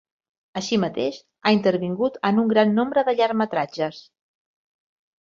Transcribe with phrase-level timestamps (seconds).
[0.61, 4.05] Així mateix, ha intervingut en un gran nombre de llargmetratges.